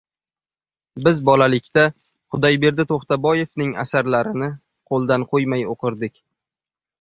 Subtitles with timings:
[1.07, 1.83] Biz bolalikda
[2.35, 4.49] Xudoyberdi To‘xtaboyevning asarlarini
[4.93, 6.19] qo‘ldan qo‘ymay o‘qirdik.